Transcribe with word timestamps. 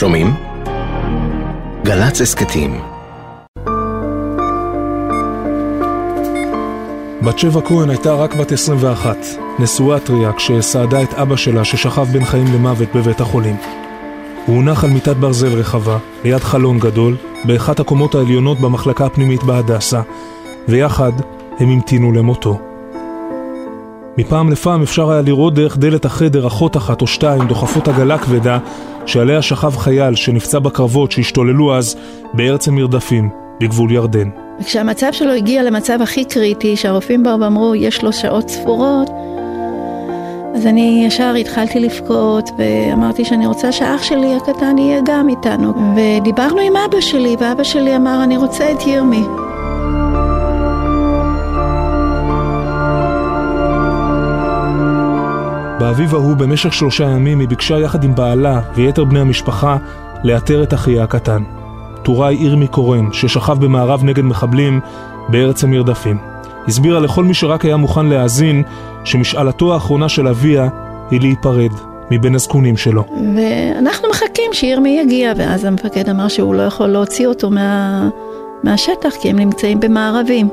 שומעים? 0.00 0.34
גל"צ 1.84 2.20
הסכתים 2.20 2.80
בת 7.22 7.38
שבע 7.38 7.60
כהן 7.60 7.90
הייתה 7.90 8.14
רק 8.14 8.34
בת 8.34 8.52
21, 8.52 9.16
נשואה 9.58 10.00
טריה 10.00 10.32
כשסעדה 10.32 11.02
את 11.02 11.14
אבא 11.14 11.36
שלה 11.36 11.64
ששכב 11.64 12.06
בין 12.12 12.24
חיים 12.24 12.46
למוות 12.54 12.88
בבית 12.94 13.20
החולים. 13.20 13.56
הוא 14.46 14.56
הונח 14.56 14.84
על 14.84 14.90
מיטת 14.90 15.16
ברזל 15.16 15.52
רחבה, 15.52 15.98
ליד 16.24 16.40
חלון 16.40 16.78
גדול, 16.78 17.16
באחת 17.44 17.80
הקומות 17.80 18.14
העליונות 18.14 18.60
במחלקה 18.60 19.06
הפנימית 19.06 19.42
בהדסה, 19.42 20.02
ויחד 20.68 21.12
הם 21.58 21.68
המתינו 21.68 22.12
למותו. 22.12 22.69
מפעם 24.18 24.50
לפעם 24.50 24.82
אפשר 24.82 25.10
היה 25.10 25.22
לראות 25.22 25.54
דרך 25.54 25.78
דלת 25.78 26.04
החדר 26.04 26.46
אחות 26.46 26.76
אחת 26.76 27.02
או 27.02 27.06
שתיים 27.06 27.46
דוחפות 27.46 27.88
עגלה 27.88 28.18
כבדה 28.18 28.58
שעליה 29.06 29.42
שכב 29.42 29.76
חייל 29.76 30.14
שנפצע 30.14 30.58
בקרבות 30.58 31.12
שהשתוללו 31.12 31.76
אז 31.76 31.96
בארץ 32.34 32.68
המרדפים, 32.68 33.30
בגבול 33.60 33.92
ירדן. 33.92 34.28
וכשהמצב 34.60 35.12
שלו 35.12 35.32
הגיע 35.32 35.62
למצב 35.62 36.02
הכי 36.02 36.24
קריטי, 36.24 36.76
שהרופאים 36.76 37.22
באו 37.22 37.40
ואמרו, 37.40 37.74
יש 37.74 38.04
לו 38.04 38.12
שעות 38.12 38.48
ספורות, 38.48 39.10
אז 40.54 40.66
אני 40.66 41.04
ישר 41.06 41.34
התחלתי 41.34 41.80
לבכות, 41.80 42.50
ואמרתי 42.58 43.24
שאני 43.24 43.46
רוצה 43.46 43.72
שאח 43.72 44.02
שלי 44.02 44.34
הקטן 44.34 44.78
יהיה 44.78 45.00
גם 45.04 45.28
איתנו. 45.28 45.72
ודיברנו 45.96 46.60
עם 46.60 46.72
אבא 46.76 47.00
שלי, 47.00 47.36
ואבא 47.40 47.64
שלי 47.64 47.96
אמר, 47.96 48.20
אני 48.24 48.36
רוצה 48.36 48.72
את 48.72 48.86
ירמי. 48.86 49.24
באביב 55.80 56.14
ההוא, 56.14 56.36
במשך 56.36 56.72
שלושה 56.72 57.04
ימים, 57.04 57.40
היא 57.40 57.48
ביקשה 57.48 57.78
יחד 57.78 58.04
עם 58.04 58.14
בעלה 58.14 58.60
ויתר 58.74 59.04
בני 59.04 59.20
המשפחה 59.20 59.76
לאתר 60.24 60.62
את 60.62 60.74
אחיה 60.74 61.02
הקטן. 61.04 61.42
טוראי 62.02 62.34
ירמי 62.34 62.66
קורן, 62.66 63.12
ששכב 63.12 63.56
במערב 63.60 64.04
נגד 64.04 64.24
מחבלים 64.24 64.80
בארץ 65.28 65.64
המרדפים. 65.64 66.18
הסבירה 66.68 67.00
לכל 67.00 67.24
מי 67.24 67.34
שרק 67.34 67.64
היה 67.64 67.76
מוכן 67.76 68.06
להאזין, 68.06 68.62
שמשאלתו 69.04 69.74
האחרונה 69.74 70.08
של 70.08 70.28
אביה 70.28 70.68
היא 71.10 71.20
להיפרד 71.20 71.72
מבין 72.10 72.34
הזקונים 72.34 72.76
שלו. 72.76 73.04
ואנחנו 73.36 74.08
מחכים 74.10 74.52
שירמי 74.52 75.00
יגיע, 75.04 75.32
ואז 75.36 75.64
המפקד 75.64 76.08
אמר 76.08 76.28
שהוא 76.28 76.54
לא 76.54 76.62
יכול 76.62 76.86
להוציא 76.86 77.26
אותו 77.26 77.50
מה... 77.50 78.08
מהשטח, 78.62 79.14
כי 79.20 79.30
הם 79.30 79.38
נמצאים 79.38 79.80
במערבים. 79.80 80.48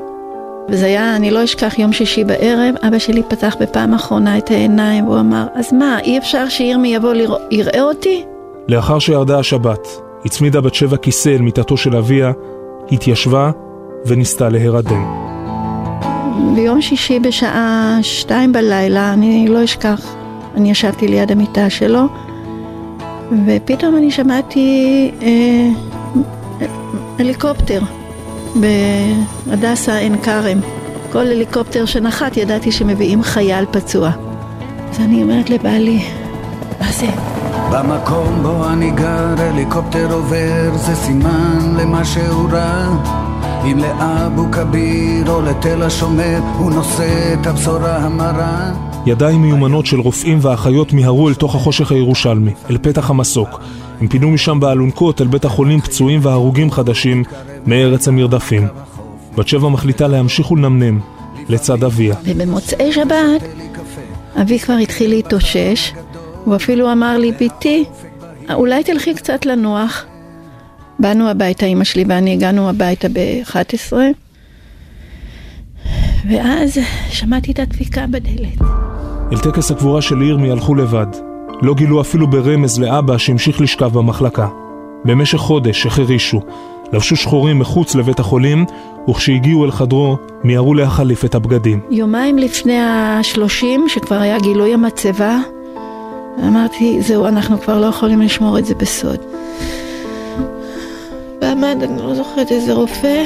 וזה 0.68 0.86
היה, 0.86 1.16
אני 1.16 1.30
לא 1.30 1.44
אשכח, 1.44 1.78
יום 1.78 1.92
שישי 1.92 2.24
בערב, 2.24 2.74
אבא 2.88 2.98
שלי 2.98 3.22
פתח 3.28 3.56
בפעם 3.60 3.92
האחרונה 3.92 4.38
את 4.38 4.50
העיניים, 4.50 5.08
והוא 5.08 5.20
אמר, 5.20 5.46
אז 5.54 5.72
מה, 5.72 6.00
אי 6.00 6.18
אפשר 6.18 6.48
שירמי 6.48 6.94
יבוא 6.94 7.12
לרא... 7.12 7.36
יראה 7.50 7.82
אותי? 7.82 8.24
לאחר 8.68 8.98
שירדה 8.98 9.38
השבת, 9.38 9.88
הצמידה 10.24 10.60
בת 10.60 10.74
שבע 10.74 10.96
כיסא 10.96 11.28
אל 11.28 11.40
מיטתו 11.40 11.76
של 11.76 11.96
אביה, 11.96 12.32
התיישבה 12.92 13.50
וניסתה 14.06 14.48
להירדם. 14.48 15.28
ביום 16.54 16.82
שישי 16.82 17.20
בשעה 17.20 17.98
שתיים 18.02 18.52
בלילה, 18.52 19.12
אני 19.12 19.48
לא 19.48 19.64
אשכח, 19.64 20.14
אני 20.56 20.70
ישבתי 20.70 21.08
ליד 21.08 21.32
המיטה 21.32 21.70
שלו, 21.70 22.02
ופתאום 23.46 23.96
אני 23.96 24.10
שמעתי 24.10 25.10
אה, 25.22 25.68
הליקופטר 27.18 27.80
בהדסה 28.54 29.96
עין 29.96 30.22
כרם. 30.22 30.60
כל 31.12 31.18
הליקופטר 31.26 31.84
שנחת 31.84 32.36
ידעתי 32.36 32.72
שמביאים 32.72 33.22
חייל 33.22 33.64
פצוע. 33.70 34.10
אז 34.90 35.00
אני 35.00 35.22
אומרת 35.22 35.50
לבעלי, 35.50 36.02
מה 36.80 36.92
זה? 36.92 37.06
במקום 37.72 38.42
בו 38.42 38.68
אני 38.68 38.90
גר, 38.90 39.34
הליקופטר 39.38 40.12
עובר, 40.12 40.70
זה 40.74 40.94
סימן 40.94 41.76
למה 41.76 42.04
שהוא 42.04 42.50
רע. 42.52 42.96
אם 43.64 43.78
לאבו 43.78 44.44
כביר 44.52 45.30
או 45.30 45.42
לתל 45.42 45.82
השומר, 45.82 46.38
הוא 46.58 46.70
נושא 46.70 47.34
את 47.40 47.46
הבשורה 47.46 47.96
המרה. 47.96 48.72
ידיים 49.06 49.42
מיומנות 49.42 49.86
של 49.86 50.00
רופאים 50.00 50.38
ואחיות 50.42 50.92
מיהרו 50.92 51.28
אל 51.28 51.34
תוך 51.34 51.54
החושך 51.54 51.92
הירושלמי, 51.92 52.52
אל 52.70 52.78
פתח 52.82 53.10
המסוק. 53.10 53.60
הם 54.00 54.08
פינו 54.08 54.30
משם 54.30 54.60
באלונקות 54.60 55.20
אל 55.20 55.26
בית 55.26 55.44
החולים 55.44 55.80
פצועים 55.80 56.20
והרוגים 56.22 56.70
חדשים 56.70 57.24
מארץ 57.66 58.08
המרדפים. 58.08 58.66
בת 59.36 59.48
שבע 59.48 59.68
מחליטה 59.68 60.08
להמשיך 60.08 60.50
ולנמנם 60.50 61.00
לצד 61.48 61.84
אביה. 61.84 62.14
ובמוצאי 62.24 62.92
שבת, 62.92 63.42
אבי 64.42 64.58
כבר 64.58 64.74
התחיל 64.74 65.10
להתאושש, 65.10 65.92
הוא 66.44 66.56
אפילו 66.56 66.92
אמר 66.92 67.18
לי, 67.18 67.32
בתי, 67.40 67.84
אולי 68.54 68.84
תלכי 68.84 69.14
קצת 69.14 69.46
לנוח. 69.46 70.04
באנו 70.98 71.28
הביתה, 71.28 71.66
אמא 71.66 71.84
שלי 71.84 72.04
ואני 72.08 72.32
הגענו 72.32 72.68
הביתה 72.68 73.08
ב-11, 73.08 73.92
ואז 76.30 76.78
שמעתי 77.10 77.52
את 77.52 77.58
הדפיקה 77.58 78.06
בדלת. 78.06 78.60
אל 79.32 79.38
טקס 79.38 79.70
הקבורה 79.70 80.02
של 80.02 80.22
ירמי 80.22 80.50
הלכו 80.50 80.74
לבד. 80.74 81.06
לא 81.62 81.74
גילו 81.74 82.00
אפילו 82.00 82.30
ברמז 82.30 82.78
לאבא 82.80 83.18
שהמשיך 83.18 83.60
לשכב 83.60 83.92
במחלקה. 83.98 84.48
במשך 85.04 85.38
חודש 85.38 85.86
החרישו, 85.86 86.40
לבשו 86.92 87.16
שחורים 87.16 87.58
מחוץ 87.58 87.94
לבית 87.94 88.20
החולים, 88.20 88.64
וכשהגיעו 89.08 89.64
אל 89.64 89.70
חדרו, 89.70 90.16
מיהרו 90.44 90.74
להחליף 90.74 91.24
את 91.24 91.34
הבגדים. 91.34 91.80
יומיים 91.90 92.38
לפני 92.38 92.78
השלושים, 92.80 93.84
שכבר 93.88 94.20
היה 94.20 94.38
גילוי 94.38 94.74
המצבה, 94.74 95.38
אמרתי, 96.46 97.02
זהו, 97.02 97.26
אנחנו 97.26 97.60
כבר 97.60 97.80
לא 97.80 97.86
יכולים 97.86 98.20
לשמור 98.20 98.58
את 98.58 98.66
זה 98.66 98.74
בסוד. 98.74 99.18
ועמד, 101.40 101.76
אני 101.82 102.02
לא 102.02 102.14
זוכרת 102.14 102.52
איזה 102.52 102.72
רופא, 102.72 103.24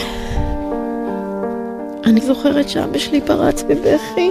אני 2.04 2.20
זוכרת 2.20 2.68
שאבא 2.68 2.98
שלי 2.98 3.20
פרץ 3.20 3.62
בבכי. 3.62 4.30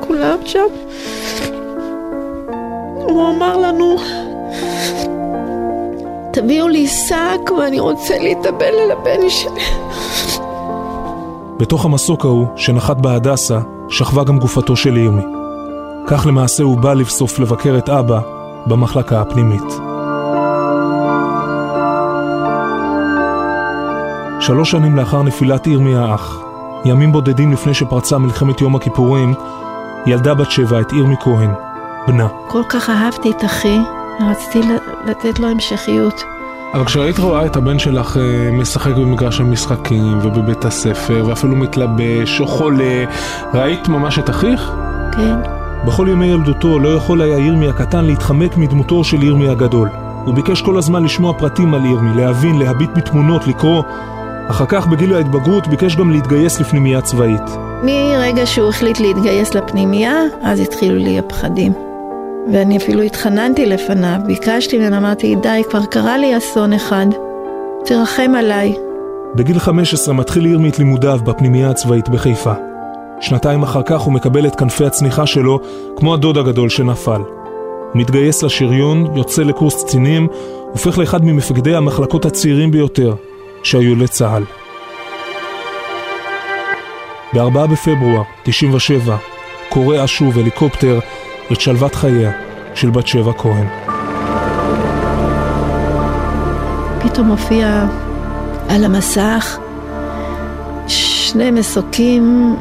כולם 0.00 0.38
שם. 0.44 0.66
הוא 2.94 3.28
אמר 3.30 3.56
לנו, 3.56 3.96
תביאו 6.36 6.68
לי 6.68 6.86
שק 6.86 7.50
ואני 7.58 7.80
רוצה 7.80 8.18
להתאבל 8.18 8.74
על 8.84 8.90
הבן 8.90 9.28
שלי. 9.28 9.62
בתוך 11.58 11.84
המסוק 11.84 12.24
ההוא, 12.24 12.46
שנחת 12.56 12.96
בהדסה, 12.96 13.58
שכבה 13.88 14.24
גם 14.24 14.38
גופתו 14.38 14.76
של 14.76 14.96
ירמי. 14.96 15.22
כך 16.06 16.26
למעשה 16.26 16.62
הוא 16.62 16.78
בא 16.78 16.94
לבסוף 16.94 17.38
לבקר 17.38 17.78
את 17.78 17.88
אבא 17.88 18.20
במחלקה 18.66 19.20
הפנימית. 19.20 19.72
שלוש 24.40 24.70
שנים 24.70 24.96
לאחר 24.96 25.22
נפילת 25.22 25.66
ירמי 25.66 25.96
האח, 25.96 26.38
ימים 26.84 27.12
בודדים 27.12 27.52
לפני 27.52 27.74
שפרצה 27.74 28.18
מלחמת 28.18 28.60
יום 28.60 28.76
הכיפורים, 28.76 29.34
ילדה 30.06 30.34
בת 30.34 30.50
שבע 30.50 30.80
את 30.80 30.92
ירמי 30.92 31.16
כהן, 31.20 31.50
בנה. 32.06 32.28
כל 32.48 32.62
כך 32.68 32.90
אהבתי 32.90 33.30
את 33.30 33.44
אחי, 33.44 33.78
ורציתי 34.20 34.60
לתת 35.06 35.38
לו 35.38 35.48
המשכיות. 35.48 36.24
אבל 36.74 36.84
כשראית 36.84 37.18
רואה 37.18 37.46
את 37.46 37.56
הבן 37.56 37.78
שלך 37.78 38.16
אה, 38.16 38.50
משחק 38.52 38.90
במגרש 38.90 39.40
המשחקים 39.40 40.18
ובבית 40.22 40.64
הספר 40.64 41.24
ואפילו 41.26 41.56
מתלבש 41.56 42.40
או 42.40 42.46
חולה, 42.46 43.04
ראית 43.54 43.88
ממש 43.88 44.18
את 44.18 44.30
אחיך? 44.30 44.72
כן. 45.12 45.36
בכל 45.86 46.08
ימי 46.10 46.26
ילדותו 46.26 46.78
לא 46.78 46.88
יכול 46.88 47.22
היה 47.22 47.38
ירמי 47.38 47.68
הקטן 47.68 48.04
להתחמק 48.04 48.56
מדמותו 48.56 49.04
של 49.04 49.22
ירמי 49.22 49.48
הגדול. 49.48 49.88
הוא 50.24 50.34
ביקש 50.34 50.62
כל 50.62 50.78
הזמן 50.78 51.04
לשמוע 51.04 51.32
פרטים 51.38 51.74
על 51.74 51.84
ירמי, 51.84 52.16
להבין, 52.16 52.58
להביט 52.58 52.90
בתמונות, 52.94 53.46
לקרוא. 53.46 53.82
אחר 54.48 54.66
כך 54.68 54.86
בגיל 54.86 55.14
ההתבגרות 55.14 55.68
ביקש 55.68 55.96
גם 55.96 56.10
להתגייס 56.10 56.60
לפנימייה 56.60 57.00
צבאית. 57.00 57.42
מרגע 57.82 58.46
שהוא 58.46 58.68
החליט 58.68 59.00
להתגייס 59.00 59.54
לפנימייה, 59.54 60.14
אז 60.42 60.60
התחילו 60.60 60.96
לי 60.96 61.18
הפחדים. 61.18 61.85
ואני 62.52 62.76
אפילו 62.76 63.02
התחננתי 63.02 63.66
לפניו, 63.66 64.18
ביקשתי 64.26 64.78
ממנו, 64.78 64.96
אמרתי, 64.96 65.34
די, 65.34 65.62
כבר 65.70 65.84
קרה 65.84 66.18
לי 66.18 66.38
אסון 66.38 66.72
אחד, 66.72 67.06
תרחם 67.84 68.32
עליי. 68.38 68.74
בגיל 69.34 69.58
15 69.58 70.14
מתחיל 70.14 70.46
ירמי 70.46 70.68
את 70.68 70.78
לימודיו 70.78 71.20
בפנימייה 71.24 71.70
הצבאית 71.70 72.08
בחיפה. 72.08 72.52
שנתיים 73.20 73.62
אחר 73.62 73.82
כך 73.82 74.00
הוא 74.00 74.12
מקבל 74.12 74.46
את 74.46 74.56
כנפי 74.56 74.84
הצניחה 74.84 75.26
שלו, 75.26 75.60
כמו 75.96 76.14
הדוד 76.14 76.38
הגדול 76.38 76.68
שנפל. 76.68 77.20
הוא 77.20 78.00
מתגייס 78.02 78.42
לשריון, 78.42 79.16
יוצא 79.16 79.42
לקורס 79.42 79.84
קצינים, 79.84 80.28
הופך 80.72 80.98
לאחד 80.98 81.24
ממפקדי 81.24 81.74
המחלקות 81.74 82.24
הצעירים 82.24 82.70
ביותר 82.70 83.14
שהיו 83.62 83.96
לצה"ל. 83.96 84.42
ב-4 87.34 87.66
בפברואר 87.66 88.22
97 88.42 89.16
קורע 89.68 90.02
שוב 90.06 90.38
הליקופטר 90.38 90.98
את 91.52 91.60
שלוות 91.60 91.94
חייה 91.94 92.30
של 92.74 92.90
בת 92.90 93.06
שבע 93.06 93.32
כהן. 93.38 93.66
פתאום 97.00 97.28
הופיע 97.28 97.86
על 98.68 98.84
המסך 98.84 99.58
שני 100.86 101.50
מסוקים 101.50 102.56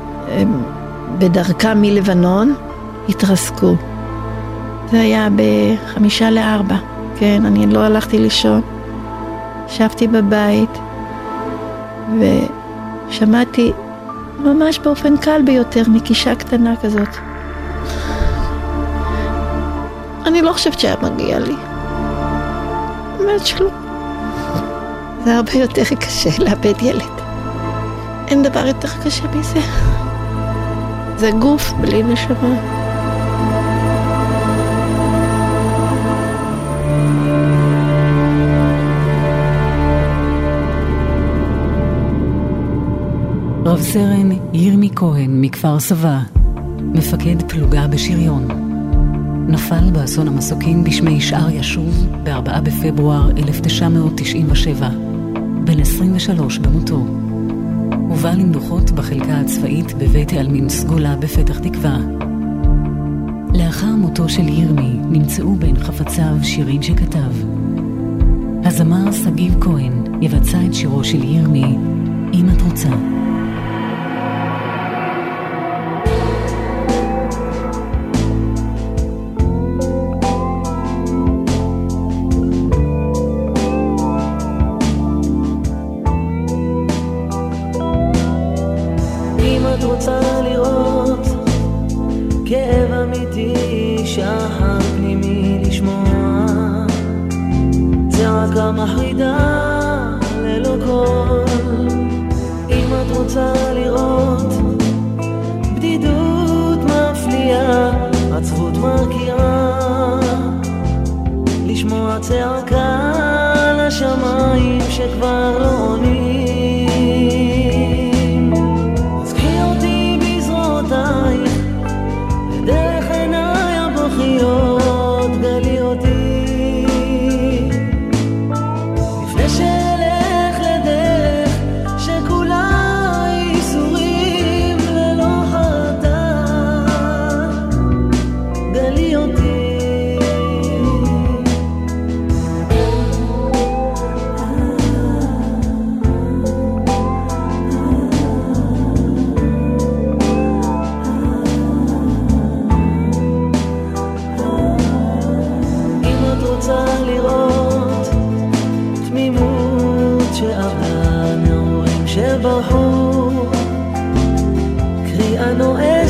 בדרכם 1.18 1.82
מלבנון, 1.82 2.56
התרסקו. 3.10 3.76
זה 4.92 5.02
היה 5.02 5.28
בחמישה 5.36 6.32
לארבע, 6.32 6.76
כן, 7.20 7.46
אני 7.46 7.68
לא 7.68 7.80
הלכתי 7.80 8.20
לישון. 8.20 8.62
ישבתי 9.68 10.08
בבית 10.08 10.78
ושמעתי 13.10 13.72
ממש 14.40 14.80
באופן 14.80 15.18
קל 15.18 15.42
ביותר 15.46 15.84
מקישה 15.88 16.36
קטנה 16.36 16.76
כזאת. 16.82 17.35
אני 20.26 20.42
לא 20.42 20.52
חושבת 20.52 20.80
שהיה 20.80 20.96
מגיע 21.02 21.40
לי. 21.40 21.56
באמת 23.18 23.46
שלא. 23.46 23.70
זה 25.24 25.36
הרבה 25.36 25.52
יותר 25.52 25.84
קשה 26.00 26.30
לאבד 26.40 26.82
ילד. 26.82 27.02
אין 28.28 28.44
דבר 28.44 28.68
יותר 28.68 28.88
קשה 29.04 29.24
מזה. 29.36 29.60
זה 31.18 31.32
גוף 31.32 31.72
בלי 31.72 32.04
נשמה. 32.04 32.56
רב 43.66 43.82
סרן 43.82 44.32
ירמי 44.54 44.90
כהן 44.96 45.42
מכפר 45.42 45.80
סבא, 45.80 46.20
מפקד 46.82 47.52
פלוגה 47.52 47.88
בשריון. 47.88 48.65
נפל 49.48 49.92
באסון 49.92 50.28
המסוקים 50.28 50.84
בשמי 50.84 51.22
שאר 51.22 51.50
ישוב 51.50 52.08
ב-4 52.24 52.62
בפברואר 52.62 53.30
1997, 53.38 54.90
בן 55.64 55.80
23 55.80 56.58
במותו. 56.58 57.06
הובא 58.10 58.32
למנוחות 58.32 58.92
בחלקה 58.92 59.40
הצבאית 59.40 59.94
בבית 59.94 60.34
העלמין 60.34 60.70
סגולה 60.70 61.16
בפתח 61.16 61.60
תקווה. 61.60 61.98
לאחר 63.54 63.96
מותו 63.96 64.30
של 64.30 64.48
ירמי 64.50 65.00
נמצאו 65.10 65.56
בין 65.56 65.80
חפציו 65.80 66.36
שירים 66.44 66.84
שכתב. 66.84 67.32
הזמר 68.64 69.12
שגיב 69.12 69.56
כהן 69.62 70.04
יבצע 70.22 70.58
את 70.66 70.74
שירו 70.74 71.04
של 71.04 71.24
ירמי, 71.24 71.78
אם 72.34 72.46
את 72.54 72.62
רוצה. 72.62 72.90
מכה 98.56 98.72
מחרידה 98.72 99.38
ללא 100.42 100.86
קול. 100.86 101.46
אם 102.70 102.88
את 102.94 103.18
רוצה 103.18 103.54
לראות 103.74 104.54
בדידות 105.76 106.80
מפליאה 106.80 107.92
עצבות 108.38 108.78
מרקיעה 108.78 110.20
לשמוע 111.66 112.20
צעקה 112.20 113.12
לשמיים 113.78 114.82
שכבר 114.90 115.60
לא 115.60 115.88
עונים. 115.88 116.25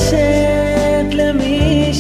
יוצאת 0.06 1.14
מתוכי 1.34 1.92